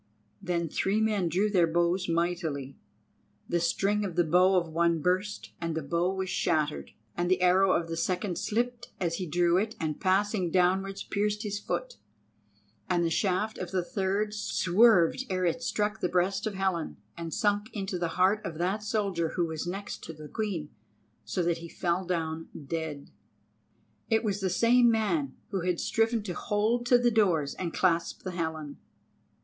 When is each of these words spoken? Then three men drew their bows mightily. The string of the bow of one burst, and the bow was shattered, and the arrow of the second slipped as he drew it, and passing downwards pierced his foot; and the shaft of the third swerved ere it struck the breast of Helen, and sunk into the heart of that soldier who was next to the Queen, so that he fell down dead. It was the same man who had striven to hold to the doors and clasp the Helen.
Then 0.41 0.67
three 0.67 0.99
men 0.99 1.29
drew 1.29 1.51
their 1.51 1.67
bows 1.67 2.09
mightily. 2.09 2.75
The 3.47 3.59
string 3.59 4.03
of 4.03 4.15
the 4.15 4.23
bow 4.23 4.55
of 4.55 4.67
one 4.67 4.99
burst, 4.99 5.51
and 5.61 5.75
the 5.75 5.83
bow 5.83 6.11
was 6.15 6.27
shattered, 6.27 6.89
and 7.15 7.29
the 7.29 7.39
arrow 7.43 7.73
of 7.73 7.87
the 7.87 7.95
second 7.95 8.39
slipped 8.39 8.89
as 8.99 9.17
he 9.17 9.27
drew 9.27 9.57
it, 9.57 9.75
and 9.79 9.99
passing 9.99 10.49
downwards 10.49 11.03
pierced 11.03 11.43
his 11.43 11.59
foot; 11.59 11.97
and 12.89 13.05
the 13.05 13.11
shaft 13.11 13.59
of 13.59 13.69
the 13.69 13.83
third 13.83 14.33
swerved 14.33 15.23
ere 15.29 15.45
it 15.45 15.61
struck 15.61 15.99
the 15.99 16.09
breast 16.09 16.47
of 16.47 16.55
Helen, 16.55 16.97
and 17.15 17.31
sunk 17.31 17.69
into 17.71 17.99
the 17.99 18.17
heart 18.17 18.43
of 18.43 18.57
that 18.57 18.81
soldier 18.81 19.33
who 19.35 19.45
was 19.45 19.67
next 19.67 20.03
to 20.05 20.13
the 20.13 20.27
Queen, 20.27 20.69
so 21.25 21.43
that 21.43 21.59
he 21.59 21.69
fell 21.69 22.05
down 22.07 22.47
dead. 22.65 23.11
It 24.09 24.23
was 24.23 24.39
the 24.39 24.49
same 24.49 24.89
man 24.89 25.35
who 25.49 25.59
had 25.61 25.79
striven 25.79 26.23
to 26.23 26.33
hold 26.33 26.87
to 26.87 26.97
the 26.97 27.11
doors 27.11 27.53
and 27.53 27.71
clasp 27.71 28.23
the 28.23 28.31
Helen. 28.31 28.79